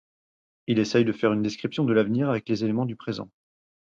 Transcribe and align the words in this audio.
Il 0.65 0.79
essaie 0.79 1.03
de 1.03 1.11
faire 1.11 1.31
une 1.31 1.43
description 1.43 1.83
de 1.85 1.93
l'avenir 1.93 2.27
avec 2.27 2.49
les 2.49 2.63
éléments 2.63 2.87
du 2.87 2.95
présent. 2.95 3.29